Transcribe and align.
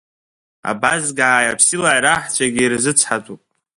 Абазгааи 0.71 1.47
аԥсилааи 1.51 1.99
раҳцәагьы 2.05 2.61
ирзыцҳатәуп… 2.63 3.41